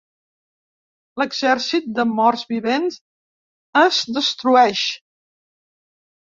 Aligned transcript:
L'exèrcit 1.21 1.91
de 1.99 2.07
morts 2.15 2.47
vivents 2.55 2.99
es 3.85 4.03
destrueix. 4.19 4.85